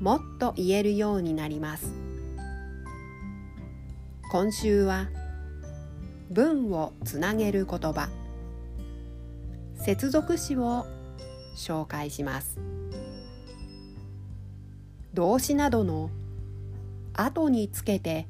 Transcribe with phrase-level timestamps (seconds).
[0.00, 1.92] もっと言えるようになります。
[4.30, 5.08] 今週は
[6.30, 8.08] 文をつなげる言葉。
[9.74, 10.86] 接続詞を
[11.56, 12.60] 紹介します。
[15.14, 16.10] 動詞などの
[17.14, 18.28] 後につけて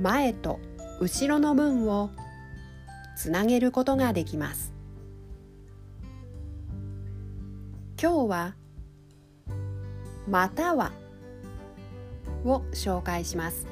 [0.00, 0.60] 前と
[1.00, 2.10] 後ろの文を
[3.16, 4.74] つなげることができます。
[8.00, 8.54] 今日は
[10.28, 10.92] または
[12.44, 13.66] を紹介します。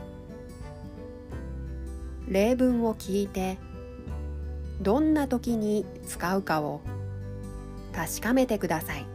[2.29, 3.59] 例文を聞いて
[4.81, 6.81] どんな時に使うかを
[7.93, 9.07] 確かめてください。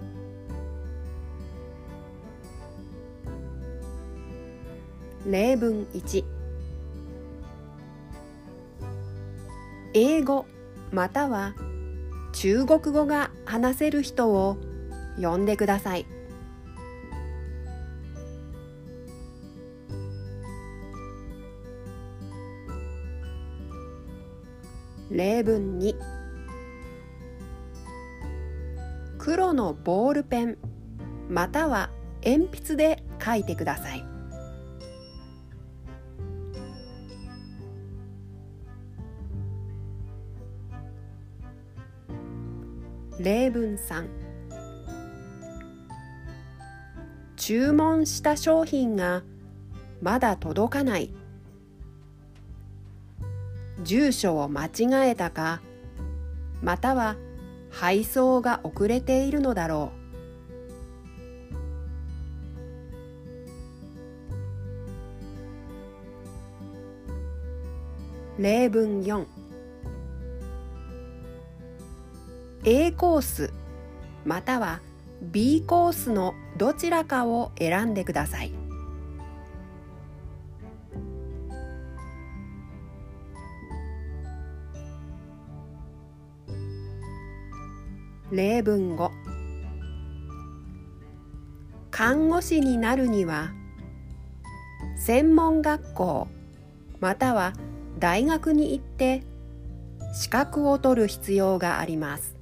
[5.26, 6.24] 例文1
[9.94, 10.46] 英語
[10.92, 11.54] または
[12.34, 14.58] 中国語が話せる人を
[15.20, 16.21] 呼んでください。
[25.12, 25.94] 例文2
[29.18, 30.58] 黒のボールペン
[31.28, 31.90] または
[32.26, 34.06] 鉛筆で書いてください。
[43.20, 44.08] 例文3
[47.36, 49.24] 注文した商品が
[50.02, 51.14] まだ届かない。
[53.84, 55.62] 住所を間違えたか
[56.62, 57.18] または
[57.70, 60.02] 配送が遅れているのだろう。
[68.42, 69.26] 例文4
[72.64, 73.54] A コース
[74.26, 74.82] または
[75.22, 78.61] B コースのどちらかを選んでください。
[88.32, 89.12] 例文語。
[91.90, 93.52] 看護師になるには
[94.96, 96.30] 専門学校
[97.02, 97.52] または
[98.00, 99.24] 大学に行って
[100.14, 102.38] 資格を取る必要があります。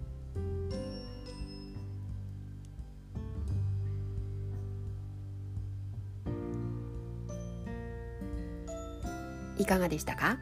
[9.58, 10.38] いかがでしたか？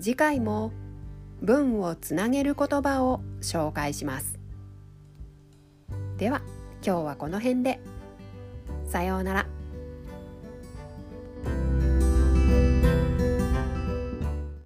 [0.00, 0.72] 次回も
[1.42, 4.38] 文をつなげる言葉を紹介します
[6.16, 6.40] では
[6.86, 7.80] 今日はこの辺で
[8.86, 9.61] さようなら。